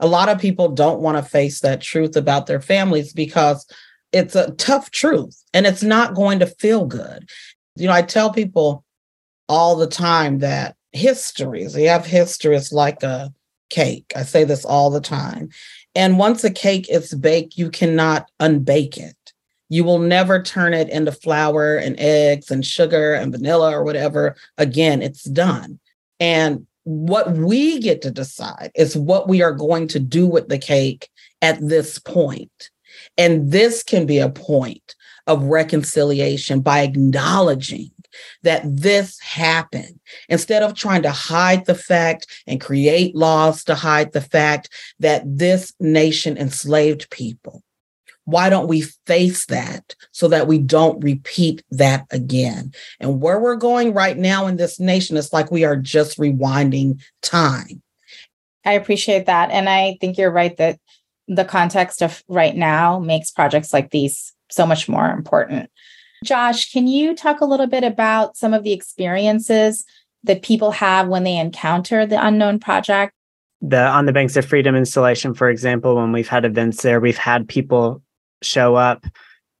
A 0.00 0.06
lot 0.06 0.28
of 0.28 0.40
people 0.40 0.68
don't 0.68 1.00
want 1.00 1.18
to 1.18 1.30
face 1.30 1.60
that 1.60 1.80
truth 1.80 2.16
about 2.16 2.46
their 2.46 2.60
families 2.60 3.12
because 3.12 3.66
it's 4.10 4.34
a 4.34 4.52
tough 4.52 4.90
truth 4.90 5.42
and 5.52 5.66
it's 5.66 5.82
not 5.82 6.14
going 6.14 6.38
to 6.38 6.46
feel 6.46 6.86
good. 6.86 7.28
You 7.76 7.88
know, 7.88 7.92
I 7.92 8.02
tell 8.02 8.32
people 8.32 8.84
all 9.48 9.76
the 9.76 9.86
time 9.86 10.38
that 10.38 10.76
histories, 10.92 11.76
you 11.76 11.88
have 11.88 12.06
history, 12.06 12.56
it's 12.56 12.72
like 12.72 13.02
a 13.02 13.32
cake. 13.70 14.12
I 14.14 14.22
say 14.22 14.44
this 14.44 14.64
all 14.64 14.90
the 14.90 15.00
time. 15.00 15.48
And 15.94 16.18
once 16.18 16.44
a 16.44 16.50
cake 16.50 16.88
is 16.90 17.14
baked, 17.14 17.56
you 17.56 17.70
cannot 17.70 18.30
unbake 18.40 18.96
it. 18.98 19.16
You 19.68 19.84
will 19.84 19.98
never 19.98 20.42
turn 20.42 20.74
it 20.74 20.90
into 20.90 21.12
flour 21.12 21.76
and 21.76 21.98
eggs 21.98 22.50
and 22.50 22.64
sugar 22.64 23.14
and 23.14 23.32
vanilla 23.32 23.70
or 23.70 23.84
whatever. 23.84 24.36
Again, 24.58 25.00
it's 25.00 25.24
done. 25.24 25.80
And 26.20 26.66
what 26.84 27.32
we 27.32 27.80
get 27.80 28.02
to 28.02 28.10
decide 28.10 28.70
is 28.74 28.96
what 28.96 29.28
we 29.28 29.42
are 29.42 29.52
going 29.52 29.88
to 29.88 29.98
do 29.98 30.26
with 30.26 30.48
the 30.48 30.58
cake 30.58 31.08
at 31.40 31.58
this 31.60 31.98
point. 31.98 32.70
And 33.16 33.50
this 33.50 33.82
can 33.82 34.04
be 34.04 34.18
a 34.18 34.28
point 34.28 34.94
of 35.26 35.44
reconciliation 35.44 36.60
by 36.60 36.80
acknowledging 36.80 37.90
that 38.42 38.62
this 38.64 39.18
happened 39.20 39.98
instead 40.28 40.62
of 40.62 40.74
trying 40.74 41.02
to 41.02 41.10
hide 41.10 41.66
the 41.66 41.74
fact 41.74 42.26
and 42.46 42.60
create 42.60 43.14
laws 43.14 43.64
to 43.64 43.74
hide 43.74 44.12
the 44.12 44.20
fact 44.20 44.68
that 44.98 45.22
this 45.24 45.72
nation 45.80 46.36
enslaved 46.36 47.10
people 47.10 47.62
why 48.24 48.48
don't 48.48 48.68
we 48.68 48.82
face 49.06 49.46
that 49.46 49.94
so 50.12 50.28
that 50.28 50.46
we 50.46 50.58
don't 50.58 51.02
repeat 51.02 51.62
that 51.70 52.06
again? 52.10 52.72
And 53.00 53.20
where 53.20 53.40
we're 53.40 53.56
going 53.56 53.94
right 53.94 54.16
now 54.16 54.46
in 54.46 54.56
this 54.56 54.78
nation, 54.78 55.16
it's 55.16 55.32
like 55.32 55.50
we 55.50 55.64
are 55.64 55.76
just 55.76 56.18
rewinding 56.18 57.02
time. 57.22 57.82
I 58.64 58.74
appreciate 58.74 59.26
that. 59.26 59.50
And 59.50 59.68
I 59.68 59.96
think 60.00 60.18
you're 60.18 60.30
right 60.30 60.56
that 60.58 60.78
the 61.26 61.44
context 61.44 62.02
of 62.02 62.22
right 62.28 62.54
now 62.54 62.98
makes 63.00 63.30
projects 63.30 63.72
like 63.72 63.90
these 63.90 64.32
so 64.50 64.66
much 64.66 64.88
more 64.88 65.10
important. 65.10 65.70
Josh, 66.22 66.72
can 66.72 66.86
you 66.86 67.14
talk 67.14 67.40
a 67.40 67.44
little 67.44 67.66
bit 67.66 67.84
about 67.84 68.36
some 68.36 68.54
of 68.54 68.62
the 68.62 68.72
experiences 68.72 69.84
that 70.24 70.42
people 70.42 70.70
have 70.70 71.08
when 71.08 71.24
they 71.24 71.36
encounter 71.36 72.06
the 72.06 72.24
unknown 72.24 72.60
project? 72.60 73.12
The 73.60 73.86
On 73.86 74.06
the 74.06 74.12
Banks 74.12 74.36
of 74.36 74.44
Freedom 74.44 74.74
installation, 74.74 75.34
for 75.34 75.48
example, 75.48 75.96
when 75.96 76.12
we've 76.12 76.28
had 76.28 76.44
events 76.44 76.82
there, 76.82 77.00
we've 77.00 77.18
had 77.18 77.48
people 77.48 78.02
show 78.42 78.74
up 78.74 79.04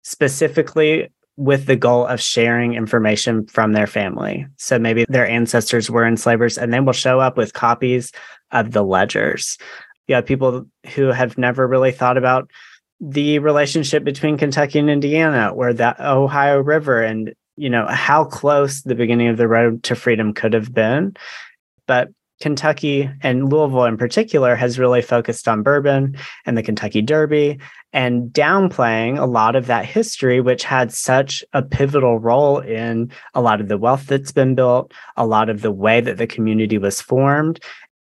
specifically 0.02 1.08
with 1.36 1.66
the 1.66 1.76
goal 1.76 2.06
of 2.06 2.20
sharing 2.20 2.74
information 2.74 3.46
from 3.46 3.72
their 3.72 3.86
family. 3.86 4.46
So 4.58 4.78
maybe 4.78 5.06
their 5.08 5.26
ancestors 5.26 5.90
were 5.90 6.06
enslavers 6.06 6.58
and 6.58 6.72
they 6.72 6.80
will 6.80 6.92
show 6.92 7.20
up 7.20 7.36
with 7.36 7.54
copies 7.54 8.12
of 8.50 8.72
the 8.72 8.82
ledgers. 8.82 9.56
Yeah, 10.08 10.20
people 10.20 10.66
who 10.94 11.06
have 11.06 11.38
never 11.38 11.66
really 11.66 11.92
thought 11.92 12.18
about 12.18 12.50
the 13.02 13.40
relationship 13.40 14.04
between 14.04 14.38
Kentucky 14.38 14.78
and 14.78 14.88
Indiana, 14.88 15.52
where 15.52 15.74
that 15.74 15.98
Ohio 16.00 16.60
River 16.60 17.02
and 17.02 17.34
you 17.56 17.68
know 17.68 17.86
how 17.88 18.24
close 18.24 18.82
the 18.82 18.94
beginning 18.94 19.28
of 19.28 19.36
the 19.36 19.48
road 19.48 19.82
to 19.82 19.96
freedom 19.96 20.32
could 20.32 20.54
have 20.54 20.72
been. 20.72 21.14
But 21.86 22.10
Kentucky 22.40 23.10
and 23.20 23.50
Louisville 23.50 23.84
in 23.84 23.96
particular 23.96 24.54
has 24.54 24.78
really 24.78 25.02
focused 25.02 25.48
on 25.48 25.62
bourbon 25.62 26.16
and 26.46 26.56
the 26.56 26.62
Kentucky 26.62 27.02
Derby 27.02 27.58
and 27.92 28.30
downplaying 28.30 29.18
a 29.18 29.26
lot 29.26 29.54
of 29.54 29.66
that 29.66 29.84
history, 29.84 30.40
which 30.40 30.64
had 30.64 30.92
such 30.92 31.44
a 31.52 31.62
pivotal 31.62 32.18
role 32.18 32.58
in 32.60 33.10
a 33.34 33.42
lot 33.42 33.60
of 33.60 33.68
the 33.68 33.78
wealth 33.78 34.06
that's 34.06 34.32
been 34.32 34.54
built, 34.54 34.92
a 35.16 35.26
lot 35.26 35.50
of 35.50 35.60
the 35.60 35.70
way 35.70 36.00
that 36.00 36.16
the 36.16 36.26
community 36.26 36.78
was 36.78 37.00
formed. 37.00 37.60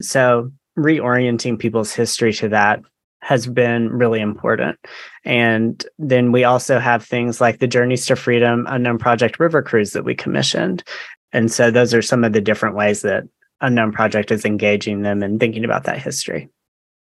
So, 0.03 0.51
reorienting 0.79 1.59
people's 1.59 1.93
history 1.93 2.33
to 2.35 2.49
that 2.51 2.81
has 3.23 3.47
been 3.47 3.89
really 3.91 4.21
important. 4.21 4.79
And 5.25 5.85
then 5.99 6.33
we 6.33 6.45
also 6.45 6.79
have 6.79 7.05
things 7.05 7.41
like 7.41 7.59
the 7.59 7.67
Journeys 7.67 8.07
to 8.07 8.17
Freedom 8.17 8.67
Unknown 8.69 8.99
Project 8.99 9.39
River 9.39 9.63
Cruise 9.63 9.93
that 9.93 10.05
we 10.05 10.15
commissioned. 10.15 10.83
And 11.33 11.53
so, 11.53 11.71
those 11.71 11.95
are 11.95 12.03
some 12.03 12.25
of 12.25 12.33
the 12.33 12.41
different 12.41 12.77
ways 12.77 13.03
that 13.03 13.25
unknown 13.61 13.93
project 13.93 14.31
is 14.31 14.45
engaging 14.45 15.03
them 15.03 15.23
and 15.23 15.39
thinking 15.39 15.65
about 15.65 15.85
that 15.85 16.03
history. 16.03 16.49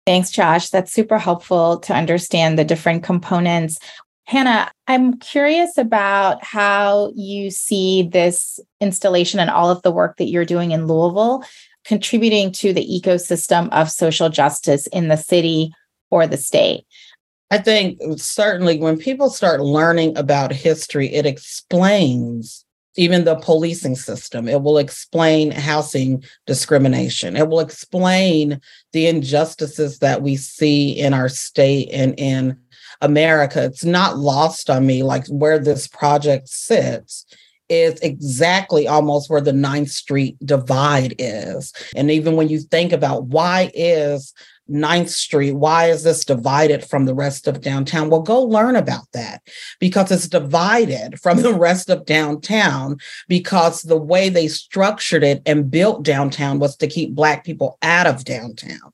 Thanks, 0.05 0.31
Josh. 0.31 0.69
That's 0.69 0.91
super 0.91 1.17
helpful 1.17 1.79
to 1.79 1.93
understand 1.93 2.57
the 2.57 2.65
different 2.65 3.03
components. 3.03 3.79
Hannah, 4.25 4.71
I'm 4.87 5.17
curious 5.17 5.77
about 5.77 6.43
how 6.43 7.11
you 7.15 7.51
see 7.51 8.03
this 8.03 8.59
installation 8.79 9.39
and 9.39 9.49
all 9.49 9.69
of 9.69 9.81
the 9.81 9.91
work 9.91 10.17
that 10.17 10.27
you're 10.29 10.45
doing 10.45 10.71
in 10.71 10.87
Louisville 10.87 11.43
contributing 11.85 12.51
to 12.51 12.73
the 12.73 12.85
ecosystem 12.85 13.69
of 13.71 13.89
social 13.89 14.29
justice 14.29 14.87
in 14.87 15.07
the 15.07 15.17
city 15.17 15.73
or 16.11 16.27
the 16.27 16.37
state. 16.37 16.85
I 17.49 17.57
think 17.57 17.99
certainly 18.17 18.77
when 18.77 18.97
people 18.97 19.29
start 19.29 19.61
learning 19.61 20.17
about 20.17 20.53
history, 20.53 21.13
it 21.13 21.25
explains 21.25 22.65
even 22.97 23.23
the 23.23 23.35
policing 23.37 23.95
system. 23.95 24.47
It 24.47 24.61
will 24.61 24.77
explain 24.77 25.51
housing 25.51 26.23
discrimination. 26.45 27.35
It 27.35 27.47
will 27.47 27.59
explain 27.59 28.59
the 28.93 29.07
injustices 29.07 29.99
that 29.99 30.21
we 30.21 30.35
see 30.35 30.91
in 30.91 31.13
our 31.13 31.29
state 31.29 31.89
and 31.91 32.13
in 32.17 32.57
America. 33.01 33.63
It's 33.63 33.85
not 33.85 34.17
lost 34.17 34.69
on 34.69 34.85
me, 34.85 35.03
like 35.03 35.25
where 35.27 35.59
this 35.59 35.87
project 35.87 36.49
sits 36.49 37.25
is 37.69 37.99
exactly 38.01 38.87
almost 38.87 39.29
where 39.29 39.41
the 39.41 39.53
Ninth 39.53 39.89
Street 39.89 40.37
divide 40.45 41.15
is. 41.17 41.71
And 41.95 42.11
even 42.11 42.35
when 42.35 42.49
you 42.49 42.59
think 42.59 42.91
about 42.91 43.25
why 43.27 43.71
is 43.73 44.33
Ninth 44.71 45.09
Street. 45.09 45.53
Why 45.53 45.85
is 45.85 46.03
this 46.03 46.25
divided 46.25 46.83
from 46.83 47.05
the 47.05 47.13
rest 47.13 47.47
of 47.47 47.61
downtown? 47.61 48.09
Well, 48.09 48.21
go 48.21 48.41
learn 48.41 48.75
about 48.75 49.11
that 49.13 49.41
because 49.79 50.11
it's 50.11 50.27
divided 50.27 51.19
from 51.19 51.41
the 51.41 51.53
rest 51.53 51.89
of 51.89 52.05
downtown 52.05 52.97
because 53.27 53.81
the 53.83 53.97
way 53.97 54.29
they 54.29 54.47
structured 54.47 55.23
it 55.23 55.41
and 55.45 55.69
built 55.69 56.03
downtown 56.03 56.59
was 56.59 56.75
to 56.77 56.87
keep 56.87 57.13
Black 57.13 57.43
people 57.43 57.77
out 57.81 58.07
of 58.07 58.23
downtown. 58.23 58.93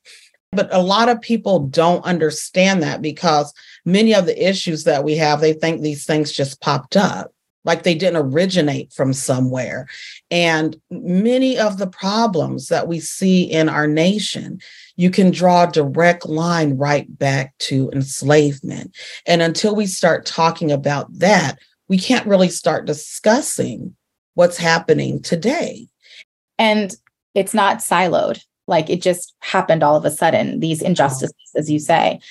But 0.51 0.73
a 0.73 0.81
lot 0.81 1.09
of 1.09 1.21
people 1.21 1.59
don't 1.59 2.03
understand 2.05 2.81
that 2.81 3.01
because 3.01 3.53
many 3.85 4.15
of 4.15 4.25
the 4.25 4.47
issues 4.49 4.85
that 4.85 5.03
we 5.03 5.15
have, 5.17 5.41
they 5.41 5.53
think 5.53 5.81
these 5.81 6.05
things 6.05 6.31
just 6.31 6.61
popped 6.61 6.95
up 6.95 7.31
like 7.67 7.83
they 7.83 7.93
didn't 7.93 8.25
originate 8.33 8.91
from 8.93 9.11
somewhere. 9.13 9.87
And 10.31 10.79
many 10.89 11.59
of 11.59 11.77
the 11.77 11.85
problems 11.85 12.69
that 12.69 12.87
we 12.87 13.01
see 13.01 13.43
in 13.43 13.67
our 13.67 13.87
nation, 13.87 14.59
you 14.95 15.11
can 15.11 15.29
draw 15.29 15.65
a 15.65 15.71
direct 15.71 16.25
line 16.25 16.77
right 16.77 17.05
back 17.19 17.55
to 17.59 17.91
enslavement. 17.93 18.95
And 19.27 19.41
until 19.41 19.75
we 19.75 19.85
start 19.85 20.25
talking 20.25 20.71
about 20.71 21.07
that, 21.19 21.59
we 21.89 21.99
can't 21.99 22.25
really 22.25 22.49
start 22.49 22.85
discussing 22.85 23.93
what's 24.33 24.57
happening 24.57 25.21
today. 25.21 25.87
And 26.57 26.95
it's 27.35 27.53
not 27.53 27.79
siloed, 27.79 28.41
like 28.67 28.89
it 28.89 29.01
just 29.01 29.35
happened 29.41 29.83
all 29.83 29.97
of 29.97 30.05
a 30.05 30.11
sudden, 30.11 30.61
these 30.61 30.81
injustices, 30.81 31.35
as 31.55 31.69
you 31.69 31.79
say. 31.79 32.21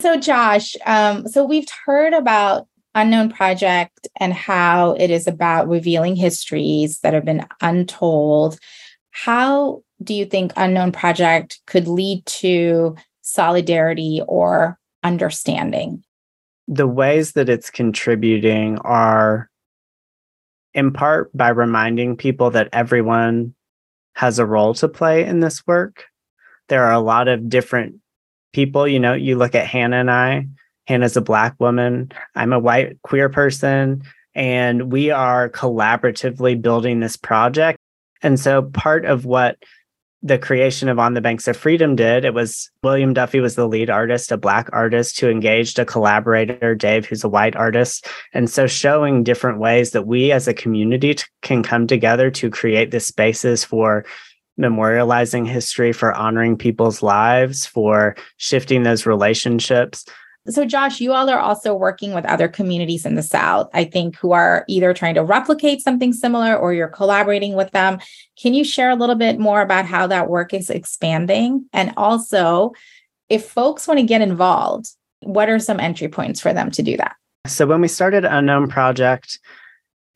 So, 0.00 0.18
Josh, 0.18 0.74
um, 0.84 1.28
so 1.28 1.44
we've 1.44 1.68
heard 1.84 2.12
about 2.12 2.66
Unknown 2.94 3.30
Project 3.30 4.08
and 4.18 4.32
how 4.32 4.92
it 4.92 5.10
is 5.10 5.26
about 5.26 5.68
revealing 5.68 6.16
histories 6.16 7.00
that 7.00 7.14
have 7.14 7.24
been 7.24 7.46
untold. 7.60 8.58
How 9.10 9.82
do 10.02 10.14
you 10.14 10.24
think 10.24 10.52
Unknown 10.56 10.92
Project 10.92 11.60
could 11.66 11.86
lead 11.86 12.24
to 12.26 12.96
solidarity 13.22 14.22
or 14.26 14.78
understanding? 15.02 16.02
The 16.68 16.86
ways 16.86 17.32
that 17.32 17.48
it's 17.48 17.70
contributing 17.70 18.78
are 18.78 19.50
in 20.74 20.92
part 20.92 21.36
by 21.36 21.48
reminding 21.48 22.16
people 22.16 22.50
that 22.50 22.68
everyone 22.72 23.54
has 24.14 24.38
a 24.38 24.46
role 24.46 24.74
to 24.74 24.88
play 24.88 25.24
in 25.24 25.40
this 25.40 25.66
work. 25.66 26.04
There 26.68 26.84
are 26.84 26.92
a 26.92 27.00
lot 27.00 27.28
of 27.28 27.48
different 27.48 27.96
people. 28.52 28.86
You 28.86 29.00
know, 29.00 29.14
you 29.14 29.36
look 29.36 29.54
at 29.54 29.66
Hannah 29.66 29.96
and 29.96 30.10
I, 30.10 30.46
Hannah's 30.86 31.16
a 31.16 31.20
Black 31.20 31.54
woman. 31.58 32.10
I'm 32.34 32.52
a 32.52 32.58
white 32.58 33.00
queer 33.02 33.28
person. 33.28 34.02
And 34.34 34.92
we 34.92 35.10
are 35.10 35.48
collaboratively 35.48 36.60
building 36.62 37.00
this 37.00 37.16
project. 37.16 37.78
And 38.22 38.38
so 38.38 38.62
part 38.62 39.04
of 39.04 39.24
what 39.24 39.56
the 40.22 40.38
creation 40.38 40.88
of 40.88 40.98
On 40.98 41.14
the 41.14 41.20
Banks 41.20 41.48
of 41.48 41.56
Freedom 41.56 41.96
did, 41.96 42.24
it 42.24 42.34
was 42.34 42.70
William 42.82 43.14
Duffy 43.14 43.40
was 43.40 43.54
the 43.54 43.66
lead 43.66 43.88
artist, 43.88 44.30
a 44.30 44.36
Black 44.36 44.68
artist 44.72 45.18
who 45.18 45.28
engaged 45.28 45.78
a 45.78 45.86
collaborator, 45.86 46.74
Dave, 46.74 47.06
who's 47.06 47.24
a 47.24 47.28
white 47.28 47.56
artist. 47.56 48.06
And 48.34 48.50
so 48.50 48.66
showing 48.66 49.24
different 49.24 49.58
ways 49.58 49.92
that 49.92 50.06
we 50.06 50.30
as 50.30 50.46
a 50.46 50.54
community 50.54 51.14
t- 51.14 51.24
can 51.40 51.62
come 51.62 51.86
together 51.86 52.30
to 52.32 52.50
create 52.50 52.90
the 52.90 53.00
spaces 53.00 53.64
for 53.64 54.04
memorializing 54.60 55.48
history, 55.48 55.92
for 55.92 56.12
honoring 56.12 56.56
people's 56.56 57.02
lives, 57.02 57.64
for 57.64 58.14
shifting 58.36 58.82
those 58.82 59.06
relationships 59.06 60.04
so, 60.48 60.64
Josh, 60.64 61.00
you 61.00 61.12
all 61.12 61.28
are 61.28 61.38
also 61.38 61.74
working 61.74 62.14
with 62.14 62.24
other 62.24 62.48
communities 62.48 63.04
in 63.04 63.14
the 63.14 63.22
South, 63.22 63.68
I 63.74 63.84
think, 63.84 64.16
who 64.16 64.32
are 64.32 64.64
either 64.68 64.94
trying 64.94 65.14
to 65.16 65.22
replicate 65.22 65.82
something 65.82 66.14
similar 66.14 66.56
or 66.56 66.72
you're 66.72 66.88
collaborating 66.88 67.54
with 67.54 67.70
them. 67.72 67.98
Can 68.40 68.54
you 68.54 68.64
share 68.64 68.88
a 68.88 68.96
little 68.96 69.16
bit 69.16 69.38
more 69.38 69.60
about 69.60 69.84
how 69.84 70.06
that 70.06 70.30
work 70.30 70.54
is 70.54 70.70
expanding? 70.70 71.66
And 71.74 71.92
also, 71.98 72.72
if 73.28 73.46
folks 73.48 73.86
want 73.86 74.00
to 74.00 74.06
get 74.06 74.22
involved, 74.22 74.88
what 75.20 75.50
are 75.50 75.58
some 75.58 75.78
entry 75.78 76.08
points 76.08 76.40
for 76.40 76.54
them 76.54 76.70
to 76.70 76.82
do 76.82 76.96
that? 76.96 77.16
So, 77.46 77.66
when 77.66 77.82
we 77.82 77.88
started 77.88 78.24
Unknown 78.24 78.68
Project, 78.68 79.38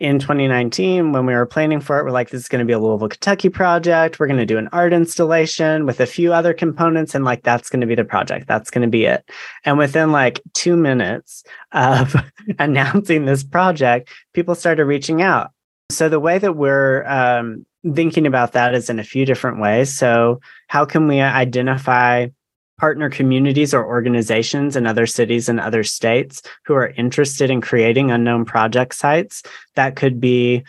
in 0.05 0.19
2019 0.19 1.13
when 1.13 1.27
we 1.27 1.35
were 1.35 1.47
planning 1.47 1.81
for 1.81 1.99
it 1.99 2.05
we're 2.05 2.11
like 2.11 2.31
this 2.31 2.43
is 2.43 2.49
going 2.49 2.61
to 2.61 2.67
be 2.67 2.73
a 2.73 2.79
louisville 2.79 3.09
kentucky 3.09 3.49
project. 3.49 4.19
We're 4.19 4.27
going 4.27 4.39
to 4.39 4.47
do 4.47 4.59
an 4.59 4.69
art 4.73 4.93
installation 4.93 5.87
with 5.87 6.01
a 6.01 6.07
few 6.07 6.33
other 6.33 6.53
components 6.53 7.15
and 7.15 7.25
like 7.25 7.43
that's 7.43 7.71
going 7.71 7.81
to 7.81 7.87
be 7.87 7.95
the 7.95 8.05
project. 8.05 8.47
That's 8.47 8.71
going 8.71 8.83
to 8.83 8.91
be 8.91 9.07
it. 9.07 9.29
And 9.65 9.79
within 9.79 10.13
like 10.13 10.43
two 10.53 10.77
minutes 10.77 11.45
of 11.73 12.15
announcing 12.59 13.25
this 13.25 13.43
project 13.43 14.11
people 14.35 14.55
started 14.55 14.85
reaching 14.85 15.23
out. 15.23 15.51
So 15.91 16.09
the 16.09 16.21
way 16.21 16.39
that 16.39 16.57
we're 16.57 17.05
um, 17.07 17.67
thinking 17.95 18.27
about 18.27 18.53
that 18.53 18.75
is 18.75 18.91
in 18.91 18.99
a 18.99 19.05
few 19.05 19.25
different 19.25 19.61
ways. 19.61 19.95
So 19.95 20.41
how 20.69 20.85
can 20.85 21.09
we 21.09 21.21
identify 21.21 22.29
partner 22.79 23.09
communities 23.09 23.73
or 23.73 23.87
organizations 23.87 24.77
in 24.77 24.87
other 24.87 25.07
cities 25.07 25.49
and 25.49 25.61
other 25.61 25.85
states 25.85 26.43
who 26.67 26.75
are 26.75 26.89
interested 26.89 27.51
in 27.51 27.61
creating 27.61 28.11
unknown 28.11 28.45
project 28.45 28.95
sites. 28.95 29.43
That 29.77 29.97
could 29.97 30.21
be 30.21 30.65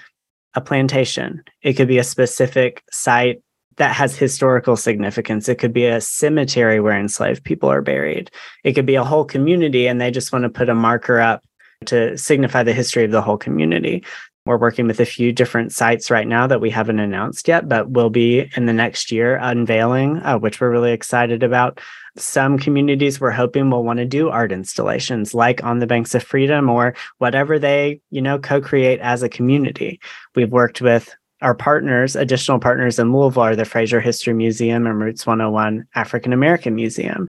a 0.53 0.61
plantation, 0.61 1.43
it 1.61 1.73
could 1.73 1.87
be 1.87 1.97
a 1.97 2.03
specific 2.03 2.83
site 2.91 3.41
that 3.77 3.93
has 3.93 4.15
historical 4.15 4.77
significance. 4.77 5.49
It 5.49 5.55
could 5.55 5.73
be 5.73 5.85
a 5.85 5.99
cemetery 5.99 6.79
where 6.79 6.97
enslaved 6.97 7.43
people 7.43 7.69
are 7.69 7.81
buried. 7.81 8.31
It 8.63 8.73
could 8.73 8.85
be 8.85 8.95
a 8.95 9.03
whole 9.03 9.25
community 9.25 9.87
and 9.87 9.99
they 9.99 10.11
just 10.11 10.31
want 10.31 10.43
to 10.43 10.49
put 10.49 10.69
a 10.69 10.75
marker 10.75 11.19
up 11.19 11.43
to 11.87 12.17
signify 12.17 12.63
the 12.63 12.73
history 12.73 13.03
of 13.03 13.11
the 13.11 13.21
whole 13.21 13.37
community. 13.37 14.03
We're 14.45 14.57
working 14.57 14.85
with 14.85 14.99
a 14.99 15.05
few 15.05 15.31
different 15.31 15.71
sites 15.71 16.11
right 16.11 16.27
now 16.27 16.45
that 16.45 16.61
we 16.61 16.69
haven't 16.69 16.99
announced 16.99 17.47
yet, 17.47 17.67
but 17.67 17.89
will 17.89 18.11
be 18.11 18.47
in 18.55 18.67
the 18.67 18.73
next 18.73 19.11
year 19.11 19.39
unveiling, 19.41 20.17
uh, 20.17 20.37
which 20.37 20.61
we're 20.61 20.69
really 20.69 20.91
excited 20.91 21.41
about. 21.41 21.81
Some 22.15 22.59
communities 22.59 23.19
we're 23.19 23.31
hoping 23.31 23.71
will 23.71 23.83
want 23.83 23.97
to 23.97 24.05
do 24.05 24.29
art 24.29 24.51
installations 24.51 25.33
like 25.33 25.63
on 25.63 25.79
the 25.79 25.87
banks 25.87 26.13
of 26.13 26.21
freedom 26.21 26.69
or 26.69 26.93
whatever 27.17 27.57
they, 27.57 28.01
you 28.11 28.21
know, 28.21 28.37
co-create 28.37 28.99
as 28.99 29.23
a 29.23 29.29
community. 29.29 29.99
We've 30.35 30.51
worked 30.51 30.79
with 30.79 31.15
our 31.41 31.55
partners, 31.55 32.15
additional 32.15 32.59
partners 32.59 32.99
in 32.99 33.11
Louisville 33.11 33.43
are 33.43 33.55
the 33.55 33.65
Frazier 33.65 33.99
History 33.99 34.33
Museum 34.33 34.85
and 34.85 34.99
Roots 34.99 35.25
101 35.25 35.87
African 35.95 36.33
American 36.33 36.75
Museum. 36.75 37.27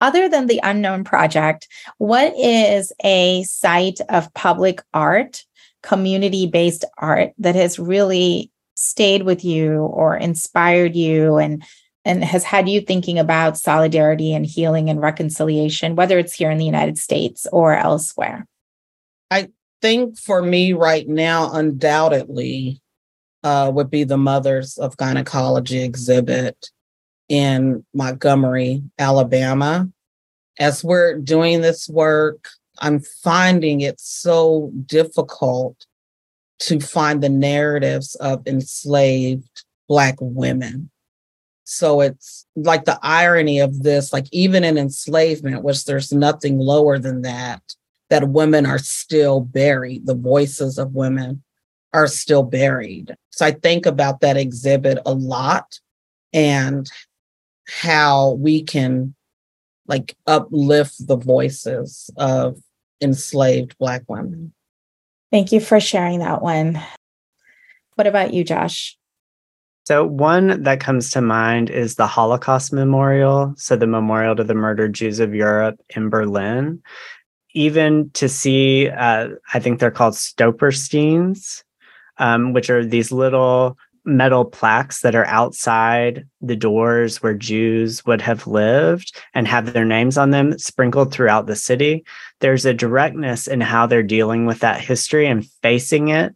Other 0.00 0.28
than 0.28 0.46
the 0.46 0.60
Unknown 0.62 1.04
Project, 1.04 1.68
what 1.98 2.34
is 2.36 2.92
a 3.04 3.42
site 3.44 4.00
of 4.08 4.32
public 4.34 4.82
art 4.92 5.44
community 5.84 6.46
based 6.46 6.84
art 6.98 7.32
that 7.38 7.54
has 7.54 7.78
really 7.78 8.50
stayed 8.74 9.22
with 9.22 9.44
you 9.44 9.82
or 9.82 10.16
inspired 10.16 10.96
you 10.96 11.36
and 11.36 11.62
and 12.06 12.24
has 12.24 12.44
had 12.44 12.68
you 12.68 12.80
thinking 12.80 13.18
about 13.18 13.56
solidarity 13.56 14.34
and 14.34 14.44
healing 14.44 14.90
and 14.90 15.00
reconciliation 15.00 15.94
whether 15.94 16.18
it's 16.18 16.34
here 16.34 16.50
in 16.50 16.58
the 16.58 16.64
United 16.64 16.98
States 16.98 17.46
or 17.52 17.76
elsewhere? 17.76 18.46
I 19.30 19.48
think 19.80 20.18
for 20.18 20.42
me 20.42 20.72
right 20.72 21.06
now 21.06 21.52
undoubtedly 21.52 22.80
uh, 23.42 23.70
would 23.72 23.90
be 23.90 24.04
the 24.04 24.16
mothers 24.16 24.78
of 24.78 24.96
gynecology 24.96 25.82
exhibit 25.82 26.70
in 27.28 27.84
Montgomery 27.92 28.82
Alabama. 28.98 29.88
As 30.58 30.82
we're 30.82 31.18
doing 31.18 31.60
this 31.60 31.88
work 31.88 32.48
I'm 32.80 33.00
finding 33.00 33.80
it 33.80 34.00
so 34.00 34.72
difficult 34.86 35.86
to 36.60 36.80
find 36.80 37.22
the 37.22 37.28
narratives 37.28 38.14
of 38.16 38.46
enslaved 38.46 39.64
Black 39.88 40.16
women. 40.20 40.90
So 41.64 42.00
it's 42.00 42.46
like 42.56 42.84
the 42.84 42.98
irony 43.02 43.58
of 43.58 43.82
this, 43.82 44.12
like 44.12 44.26
even 44.32 44.64
in 44.64 44.78
enslavement, 44.78 45.62
which 45.62 45.84
there's 45.84 46.12
nothing 46.12 46.58
lower 46.58 46.98
than 46.98 47.22
that, 47.22 47.62
that 48.10 48.28
women 48.28 48.66
are 48.66 48.78
still 48.78 49.40
buried. 49.40 50.06
The 50.06 50.14
voices 50.14 50.78
of 50.78 50.94
women 50.94 51.42
are 51.92 52.06
still 52.06 52.42
buried. 52.42 53.16
So 53.30 53.46
I 53.46 53.52
think 53.52 53.86
about 53.86 54.20
that 54.20 54.36
exhibit 54.36 54.98
a 55.06 55.14
lot 55.14 55.80
and 56.32 56.90
how 57.66 58.32
we 58.32 58.62
can 58.62 59.14
like 59.86 60.16
uplift 60.26 61.06
the 61.06 61.16
voices 61.16 62.10
of 62.16 62.58
enslaved 63.00 63.76
Black 63.78 64.02
women. 64.08 64.52
Thank 65.30 65.52
you 65.52 65.60
for 65.60 65.80
sharing 65.80 66.20
that 66.20 66.42
one. 66.42 66.80
What 67.96 68.06
about 68.06 68.32
you, 68.32 68.44
Josh? 68.44 68.96
So, 69.86 70.04
one 70.04 70.62
that 70.62 70.80
comes 70.80 71.10
to 71.10 71.20
mind 71.20 71.68
is 71.68 71.96
the 71.96 72.06
Holocaust 72.06 72.72
Memorial. 72.72 73.52
So, 73.56 73.76
the 73.76 73.86
memorial 73.86 74.34
to 74.36 74.44
the 74.44 74.54
murdered 74.54 74.94
Jews 74.94 75.20
of 75.20 75.34
Europe 75.34 75.78
in 75.94 76.08
Berlin. 76.08 76.82
Even 77.52 78.10
to 78.14 78.28
see, 78.28 78.88
uh, 78.88 79.28
I 79.52 79.60
think 79.60 79.78
they're 79.78 79.90
called 79.90 80.14
Stolpersteins, 80.14 81.62
um, 82.16 82.52
which 82.52 82.70
are 82.70 82.84
these 82.84 83.12
little 83.12 83.76
metal 84.04 84.44
plaques 84.44 85.00
that 85.00 85.14
are 85.14 85.26
outside 85.26 86.26
the 86.40 86.56
doors 86.56 87.22
where 87.22 87.34
Jews 87.34 88.04
would 88.04 88.20
have 88.20 88.46
lived 88.46 89.16
and 89.32 89.48
have 89.48 89.72
their 89.72 89.84
names 89.84 90.18
on 90.18 90.30
them 90.30 90.58
sprinkled 90.58 91.12
throughout 91.12 91.46
the 91.46 91.56
city. 91.56 92.04
There's 92.40 92.66
a 92.66 92.74
directness 92.74 93.46
in 93.46 93.60
how 93.60 93.86
they're 93.86 94.02
dealing 94.02 94.46
with 94.46 94.60
that 94.60 94.80
history 94.80 95.26
and 95.26 95.46
facing 95.62 96.08
it 96.08 96.34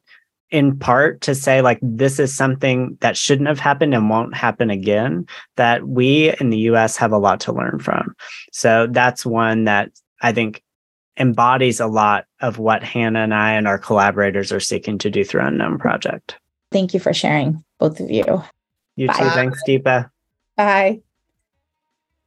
in 0.50 0.78
part 0.78 1.20
to 1.20 1.34
say 1.34 1.60
like 1.60 1.78
this 1.82 2.18
is 2.18 2.34
something 2.34 2.96
that 3.00 3.16
shouldn't 3.16 3.48
have 3.48 3.58
happened 3.58 3.94
and 3.94 4.08
won't 4.08 4.34
happen 4.34 4.70
again 4.70 5.26
that 5.56 5.86
we 5.86 6.34
in 6.40 6.50
the 6.50 6.58
US 6.70 6.96
have 6.96 7.12
a 7.12 7.18
lot 7.18 7.40
to 7.40 7.52
learn 7.52 7.78
from. 7.78 8.14
So 8.52 8.86
that's 8.90 9.26
one 9.26 9.64
that 9.64 9.90
I 10.22 10.32
think 10.32 10.62
embodies 11.18 11.80
a 11.80 11.86
lot 11.86 12.24
of 12.40 12.58
what 12.58 12.82
Hannah 12.82 13.20
and 13.20 13.34
I 13.34 13.52
and 13.52 13.68
our 13.68 13.78
collaborators 13.78 14.52
are 14.52 14.60
seeking 14.60 14.98
to 14.98 15.10
do 15.10 15.24
through 15.24 15.42
Unknown 15.42 15.78
Project. 15.78 16.38
Thank 16.70 16.94
you 16.94 17.00
for 17.00 17.14
sharing, 17.14 17.64
both 17.78 18.00
of 18.00 18.10
you. 18.10 18.42
You 18.96 19.06
Bye. 19.06 19.14
too. 19.14 19.30
Thanks, 19.30 19.62
Deepa. 19.66 20.10
Bye. 20.56 21.00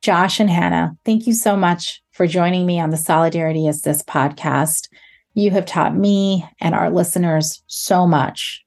Josh 0.02 0.40
and 0.40 0.50
Hannah, 0.50 0.98
thank 1.06 1.28
you 1.28 1.34
so 1.34 1.56
much 1.56 2.02
for 2.12 2.26
joining 2.26 2.66
me 2.66 2.80
on 2.80 2.90
the 2.90 2.98
Solidarity 2.98 3.68
is 3.68 3.84
This 3.84 4.02
podcast. 4.02 4.90
You 5.36 5.52
have 5.52 5.68
taught 5.68 5.96
me 5.96 6.44
and 6.60 6.74
our 6.74 6.90
listeners 6.90 7.62
so 7.68 8.08
much. 8.08 8.66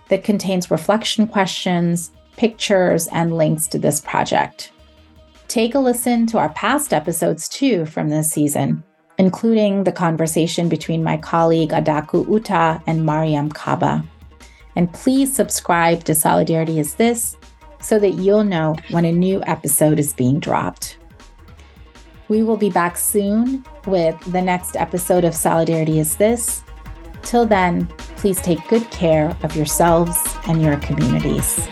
that 0.08 0.24
contains 0.24 0.70
reflection 0.70 1.26
questions, 1.26 2.10
pictures, 2.38 3.06
and 3.08 3.36
links 3.36 3.66
to 3.66 3.78
this 3.78 4.00
project. 4.00 4.72
Take 5.46 5.74
a 5.74 5.78
listen 5.78 6.26
to 6.28 6.38
our 6.38 6.48
past 6.54 6.94
episodes 6.94 7.50
too 7.50 7.84
from 7.84 8.08
this 8.08 8.30
season, 8.30 8.82
including 9.18 9.84
the 9.84 9.92
conversation 9.92 10.70
between 10.70 11.04
my 11.04 11.18
colleague 11.18 11.72
Adaku 11.72 12.26
Utah 12.30 12.80
and 12.86 13.02
Mariame 13.02 13.52
Kaba. 13.52 14.02
And 14.74 14.90
please 14.94 15.36
subscribe 15.36 16.02
to 16.04 16.14
Solidarity 16.14 16.78
Is 16.78 16.94
This 16.94 17.36
so 17.82 17.98
that 17.98 18.14
you'll 18.14 18.44
know 18.44 18.76
when 18.90 19.04
a 19.04 19.12
new 19.12 19.42
episode 19.46 19.98
is 19.98 20.12
being 20.12 20.40
dropped. 20.40 20.96
We 22.28 22.42
will 22.42 22.56
be 22.56 22.70
back 22.70 22.96
soon 22.96 23.64
with 23.86 24.18
the 24.32 24.40
next 24.40 24.76
episode 24.76 25.24
of 25.24 25.34
Solidarity 25.34 25.98
Is 25.98 26.16
This. 26.16 26.62
Till 27.22 27.44
then, 27.46 27.86
please 28.16 28.40
take 28.40 28.66
good 28.68 28.90
care 28.90 29.36
of 29.42 29.54
yourselves 29.54 30.18
and 30.46 30.62
your 30.62 30.76
communities. 30.78 31.68